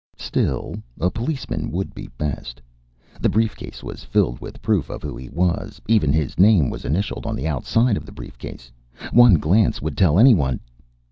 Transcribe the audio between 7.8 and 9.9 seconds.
of the briefcase. One glance